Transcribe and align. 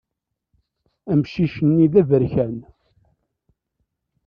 Amcic-nni 1.11 1.87
d 1.91 1.93
aberkan. 2.01 2.57